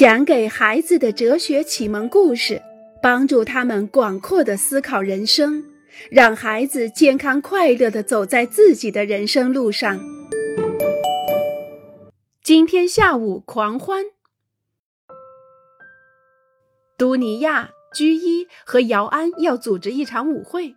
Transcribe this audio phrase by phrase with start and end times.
[0.00, 2.62] 讲给孩子的哲学启蒙故事，
[3.02, 5.62] 帮助他们广阔的思考人生，
[6.10, 10.00] 让孩子健康快乐的走在自己的人生路上。
[12.42, 14.06] 今天下午狂欢，
[16.96, 20.74] 都尼亚、居伊和姚安要组织一场舞会，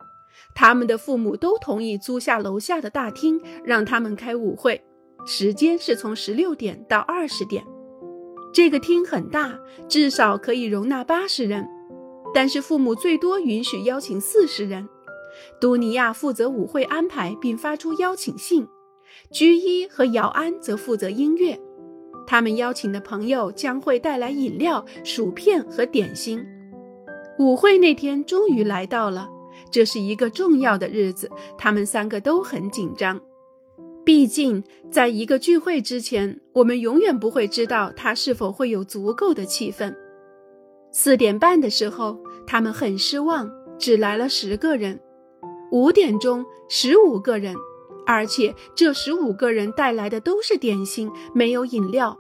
[0.54, 4.84] 他们的父母都同意租下楼下的大厅，让他们开舞会，
[5.26, 7.64] 时间是从十六点到二十点。
[8.54, 11.68] 这个厅很大，至少可以容纳八十人，
[12.34, 14.88] 但是父母最多允许邀请四十人。
[15.60, 18.68] 都尼亚负责舞会安排并发出邀请信，
[19.32, 21.60] 居伊和姚安则负责音乐。
[22.28, 26.46] 他们邀请的朋友将会带来饮料、薯片和点心。
[27.40, 29.28] 舞会那天终于来到了，
[29.72, 31.28] 这是一个重要的日子，
[31.58, 33.20] 他们三个都很紧张。
[34.06, 39.96] 毕竟，在一个聚会之前，我们永远不会知道它是否会有足够的气氛。
[40.92, 45.00] 四点半的时候，他们很失望，只来了十个人。
[45.72, 47.56] 五点钟，十五个人，
[48.06, 52.20] 而且这十五个人带来的都是点心，没有饮料。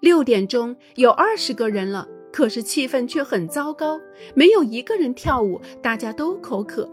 [0.00, 4.00] 六点钟，有二十个人了，可是气氛却很糟糕，
[4.34, 6.90] 没有一个人跳舞，大家都口渴。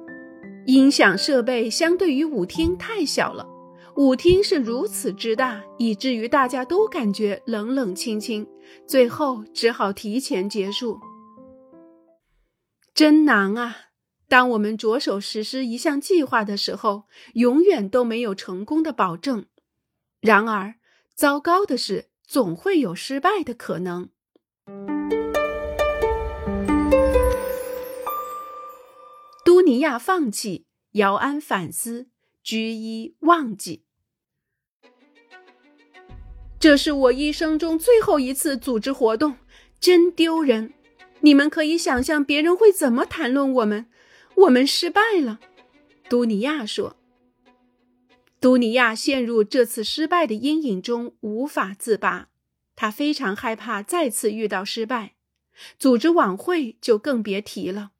[0.67, 3.45] 音响设备相对于舞厅太小了。
[3.95, 8.47] 舞厅是如此之大，以至于大家都感觉冷冷清清，
[8.87, 10.99] 最后只好提前结束。
[12.93, 13.75] 真难啊！
[14.27, 19.45] 当我们着手实施一项计划的时候，永远都没有成功的保证。
[20.21, 20.75] 然而，
[21.15, 24.09] 糟糕的是，总会有失败的可能。
[29.43, 32.10] 都尼亚放弃，姚安反思。
[32.43, 33.83] 居一忘记，
[36.59, 39.37] 这是我一生中最后一次组织活动，
[39.79, 40.73] 真丢人！
[41.21, 43.87] 你们可以想象别人会怎么谈论我们。
[44.33, 45.39] 我们失败了，
[46.09, 46.97] 都尼亚说。
[48.39, 52.29] 都尼亚陷入这次失败的阴影中无法自拔，
[52.75, 55.13] 他非常害怕再次遇到失败，
[55.77, 57.91] 组织晚会就更别提了。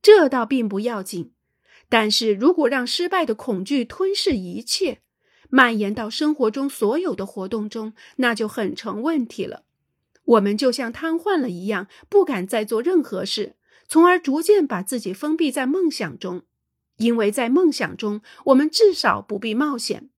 [0.00, 1.33] 这倒并不要紧。
[1.88, 5.00] 但是如果让失败的恐惧吞噬一切，
[5.50, 9.64] 蔓延到生活中所有的活动中，那就很成问题了。
[10.24, 13.56] 我们就像瘫痪了一样，不敢再做任何事，
[13.86, 16.42] 从而逐渐把自己封闭在梦想中。
[16.96, 20.10] 因为在梦想中，我们至少不必冒险，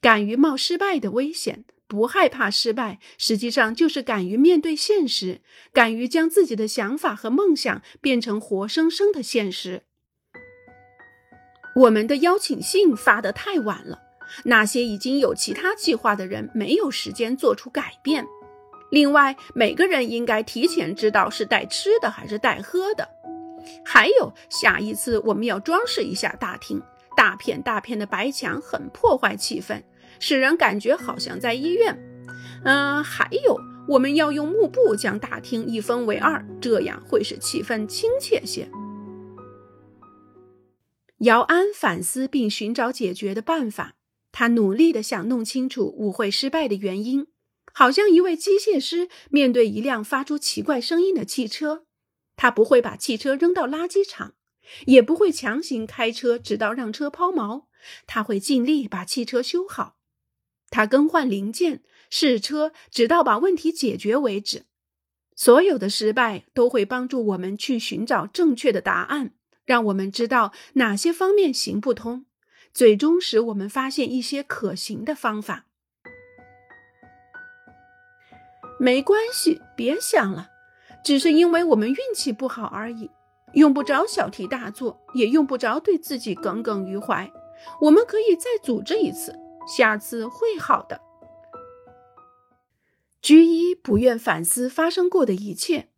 [0.00, 5.40] 敢于冒失败的危险，不害怕失败，实际上就是敢于面对现实，
[5.72, 9.82] 敢于将自己的想法和梦想变成活生生的现实。
[11.74, 13.98] 我们的邀请信发得太晚了，
[14.44, 18.26] 那些已经有其他计划的人没有时间做出改变。
[18.90, 23.08] 另外，每个人应该提前知道是带吃的还是带喝的。
[23.84, 26.82] 还有，下一次我们要装饰一下大厅，
[27.16, 29.80] 大片大片的白墙很破坏气氛，
[30.18, 31.96] 使人感觉好像在医院。
[32.64, 38.68] 嗯，还有，我们要用幕布将大厅一分为二，这样会使气氛亲切些。
[41.20, 43.96] 姚安反思并寻找解决的办法。
[44.32, 47.26] 他努力地想弄清楚舞会失败的原因，
[47.72, 51.84] 好像一位机械师面对一辆发出奇怪声音的汽车。
[52.36, 54.34] 他不会把汽车扔到垃圾场，
[54.86, 57.64] 也不会强行开车直到让车抛锚。
[58.06, 59.96] 他会尽力把汽车修好。
[60.70, 64.66] 他更换零件、试车，直到把问题解决为止。
[65.34, 69.34] 所有的失败都会帮助我们去寻找正确的答案。
[69.70, 72.24] 让我们知道哪些方面行不通，
[72.74, 75.66] 最终使我们发现一些可行的方法。
[78.80, 80.48] 没关系，别想了，
[81.04, 83.12] 只是因为我们运气不好而已，
[83.52, 87.30] 用不着小题大做，也用不着对自己耿耿于怀。
[87.82, 89.38] 我们可以再组织一次，
[89.68, 91.00] 下次会好的。
[93.22, 95.90] 居一不愿反思发生过的一切，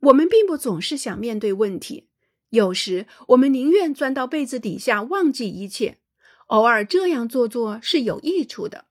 [0.00, 2.08] 我们并不总是想面对问题。
[2.54, 5.98] 有时我们宁愿钻到被子底下忘记一切，
[6.46, 8.86] 偶尔这样做做是有益处的。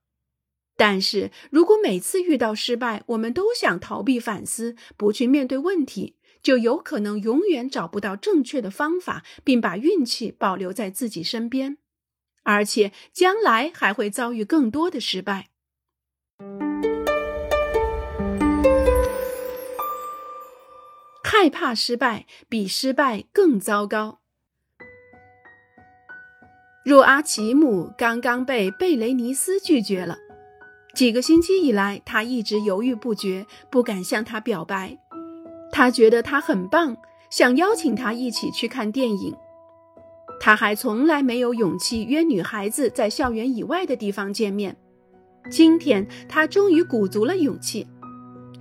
[0.75, 11.77] 但是如果每次遇到失败，我们都想逃避反思，不去面对问题，就有可能永远找不到正确的方法，并把运气保留在自己身边，
[12.44, 15.51] 而且将来还会遭遇更多的失败。
[21.44, 24.19] 害怕失败比失败更糟糕。
[26.86, 30.18] 若阿奇姆刚刚被贝雷尼斯拒绝了，
[30.95, 34.98] 几个星期以来，他一直犹豫不决，不敢向他表白。
[35.69, 36.95] 他觉得他很棒，
[37.30, 39.36] 想邀请他一起去看电影。
[40.40, 44.78] 他还从来没有勇气约女孩子在校园以外的地方见面。
[45.51, 47.86] 今天，他终于鼓足了勇气。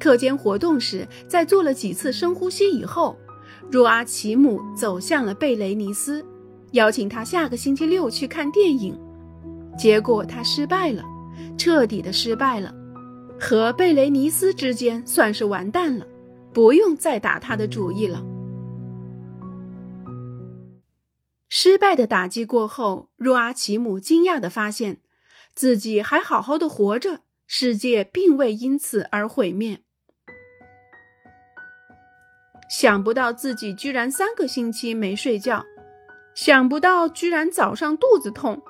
[0.02, 3.16] 课间活动时，在做了几次深呼吸以后，
[3.70, 6.26] 若阿奇姆走向了贝雷尼斯，
[6.72, 8.98] 邀请他下个星期六去看电影。
[9.78, 11.04] 结果他失败了。
[11.56, 12.74] 彻底的失败了，
[13.38, 16.04] 和贝雷尼斯之间算是完蛋了，
[16.52, 18.24] 不用再打他的主意了。
[21.48, 25.00] 失败的打击过后，若阿奇姆惊讶的发现，
[25.54, 29.82] 自己还好好的活着，世界并未因此而毁灭。
[32.72, 35.62] 想不到自己居然三个星期没睡觉，
[36.34, 38.62] 想不到居然早上肚子痛。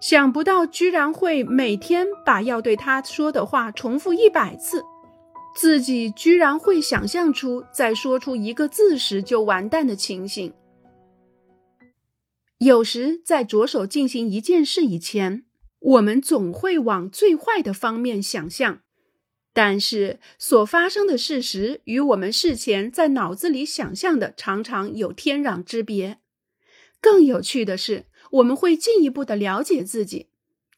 [0.00, 4.82] 想不到居然会每天把要对他说的话重复一百次，
[5.54, 10.54] 自己居然会想象出在说出一个字时就完蛋的情形。
[12.60, 15.44] 有时在着手进行一件事以前，
[15.80, 18.80] 我们总会往最坏的方面想象，
[19.52, 26.18] 但是所发生的事实与我们事前在脑子里想象的常常有天壤之别。
[27.00, 28.06] 更有趣的是。
[28.34, 30.28] 我们会进一步的了解自己，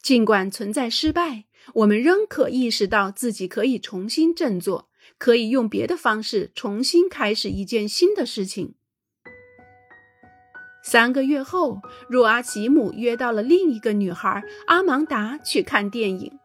[0.01, 1.43] 尽管存在失败，
[1.75, 4.89] 我们仍可意识到自己可以重新振作，
[5.19, 8.73] 可以用别的方式重新开始一件新的事情。
[10.83, 11.79] 三个月后，
[12.09, 16.39] 若阿奇姆约到了另一个女孩阿芒达去看电影。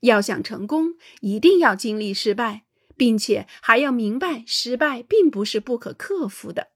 [0.00, 2.62] 要想成功，一定要经历失败，
[2.96, 6.68] 并且还要明白失败并不是不可克服的。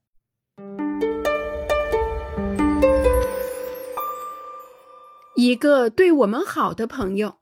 [5.35, 7.37] 一个对我们好的朋友，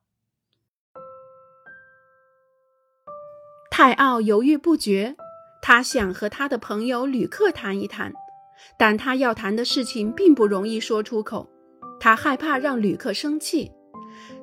[3.69, 5.16] 泰奥犹豫不决。
[5.62, 8.12] 他想和他的朋友吕克谈一谈，
[8.80, 11.48] 但他要谈的事情并不容易说出口。
[12.00, 13.72] 他害怕让吕克生气，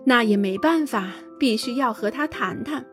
[0.04, 2.84] 那也没办法，必须要和他谈谈。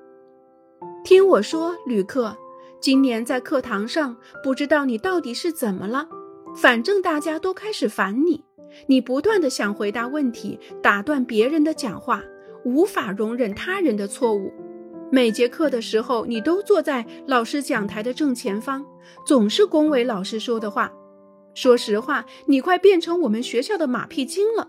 [1.04, 2.36] 听我说，旅客，
[2.80, 6.08] 今年在课堂上，不知道你到底是怎么了，
[6.56, 8.44] 反正大家都开始烦你。
[8.88, 12.24] 你不断的想回答问题，打断别人的讲话，
[12.64, 14.52] 无法容忍他人的错误。
[15.12, 18.86] 每节课的时候，你都坐在老师讲台的正前方，
[19.26, 20.92] 总是恭维老师说的话。
[21.54, 24.68] 说实话，你快变成我们学校的马屁精了。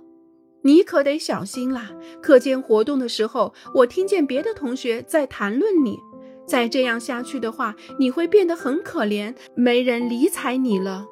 [0.67, 1.93] 你可得小心啦！
[2.21, 5.97] 课间活动的时候，我听见别的同学在谈论你。
[6.45, 11.07] 再这样下去的话，你会变得很可怜，没人理睬你了。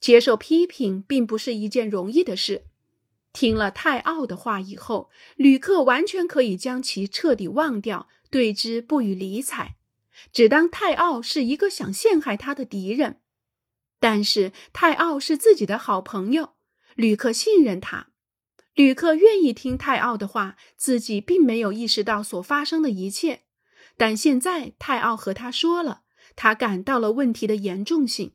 [0.00, 2.64] 接受批评并不是一件容易的事。
[3.32, 9.76] 听了泰奥的话以后，吕克完全可以将其彻底忘掉，对之不予理睬，
[10.32, 13.20] 只当泰奥是一个想陷害他的敌人。
[14.00, 16.55] 但是泰奥是自己的好朋友，
[16.96, 18.08] 旅客信任他，
[18.74, 20.56] 旅客愿意听泰奥的话。
[20.78, 23.42] 自己并没有意识到所发生的一切，
[23.98, 26.00] 但现在泰奥和他说了，
[26.34, 28.32] 他感到了问题的严重性。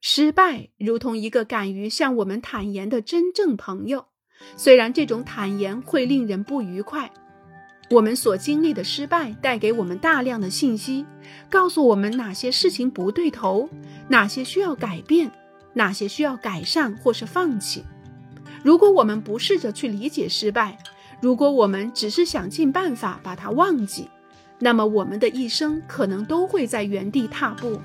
[0.00, 4.06] 失败如同一个敢于向我们坦言的真正朋友，
[4.56, 7.12] 虽然这种坦言会令人不愉快。
[7.90, 11.06] 我们所经历的失败带给我们大量的信息，
[11.48, 13.68] 告诉我们哪些事情不对头，
[14.08, 15.30] 哪些需要改变，
[15.74, 17.84] 哪些需要改善或是放弃。
[18.62, 20.78] 如果我们不试着去理解失败，
[21.20, 24.08] 如果我们只是想尽办法把它忘记，
[24.58, 27.80] 那么我们的一生可能都会在原地踏步。